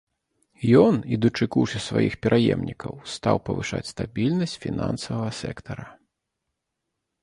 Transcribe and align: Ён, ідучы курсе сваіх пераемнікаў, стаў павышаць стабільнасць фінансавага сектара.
Ён, 0.83 0.95
ідучы 1.17 1.47
курсе 1.57 1.81
сваіх 1.89 2.17
пераемнікаў, 2.25 2.93
стаў 3.19 3.35
павышаць 3.51 3.85
стабільнасць 3.93 4.59
фінансавага 4.69 5.31
сектара. 5.45 5.85